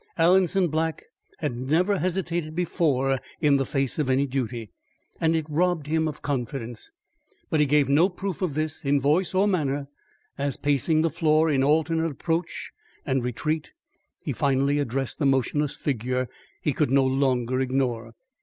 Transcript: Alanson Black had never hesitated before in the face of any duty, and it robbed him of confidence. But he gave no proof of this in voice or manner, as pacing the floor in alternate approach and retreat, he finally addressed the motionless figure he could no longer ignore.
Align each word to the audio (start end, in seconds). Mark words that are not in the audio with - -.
Alanson 0.17 0.67
Black 0.71 1.03
had 1.37 1.55
never 1.55 1.99
hesitated 1.99 2.55
before 2.55 3.19
in 3.39 3.57
the 3.57 3.67
face 3.67 3.99
of 3.99 4.09
any 4.09 4.25
duty, 4.25 4.71
and 5.19 5.35
it 5.35 5.45
robbed 5.47 5.85
him 5.85 6.07
of 6.07 6.23
confidence. 6.23 6.91
But 7.51 7.59
he 7.59 7.67
gave 7.67 7.87
no 7.87 8.09
proof 8.09 8.41
of 8.41 8.55
this 8.55 8.83
in 8.83 8.99
voice 8.99 9.35
or 9.35 9.47
manner, 9.47 9.89
as 10.39 10.57
pacing 10.57 11.01
the 11.01 11.11
floor 11.11 11.51
in 11.51 11.63
alternate 11.63 12.09
approach 12.09 12.71
and 13.05 13.23
retreat, 13.23 13.73
he 14.25 14.31
finally 14.33 14.79
addressed 14.79 15.19
the 15.19 15.27
motionless 15.27 15.75
figure 15.75 16.27
he 16.63 16.73
could 16.73 16.89
no 16.89 17.05
longer 17.05 17.61
ignore. 17.61 18.15